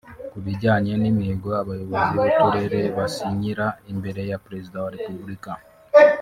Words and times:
Ku 0.31 0.37
bijyanye 0.45 0.91
n’imihigo 1.01 1.49
abayobozi 1.61 2.11
b’uturere 2.21 2.79
basinyira 2.97 3.65
imbere 3.91 4.21
ya 4.29 4.37
Perezida 4.45 4.75
wa 4.83 4.91
Repubulika 4.95 5.51